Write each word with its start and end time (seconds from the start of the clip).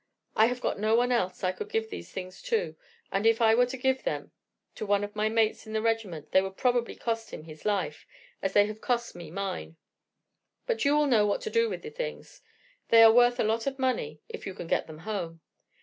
I 0.35 0.47
have 0.47 0.61
got 0.61 0.79
no 0.79 0.95
one 0.95 1.11
else 1.11 1.43
I 1.43 1.51
could 1.51 1.69
give 1.69 1.91
the 1.91 2.01
things 2.01 2.41
to, 2.49 2.75
and 3.11 3.27
if 3.27 3.39
I 3.39 3.53
were 3.53 3.67
to 3.67 3.77
give 3.77 4.01
them 4.01 4.31
to 4.73 4.83
one 4.83 5.03
of 5.03 5.15
my 5.15 5.29
mates 5.29 5.67
in 5.67 5.73
the 5.73 5.81
regiment 5.83 6.31
they 6.31 6.41
would 6.41 6.57
probably 6.57 6.95
cost 6.95 7.29
him 7.29 7.43
his 7.43 7.65
life, 7.65 8.07
as 8.41 8.53
they 8.53 8.65
have 8.65 8.81
cost 8.81 9.13
me 9.13 9.29
mine. 9.29 9.75
But 10.65 10.85
you 10.85 10.97
will 10.97 11.05
know 11.05 11.27
what 11.27 11.41
to 11.41 11.51
do 11.51 11.69
with 11.69 11.83
the 11.83 11.91
things; 11.91 12.41
they 12.87 13.03
are 13.03 13.13
worth 13.13 13.39
a 13.39 13.43
lot 13.43 13.67
of 13.67 13.77
money 13.77 14.21
if 14.27 14.47
you 14.47 14.55
can 14.55 14.65
get 14.65 14.87
them 14.87 15.01
home. 15.05 15.39